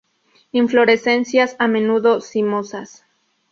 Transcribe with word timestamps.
Inflorescencias 0.51 1.55
a 1.59 1.67
menudo 1.67 2.21
cimosas. 2.21 3.05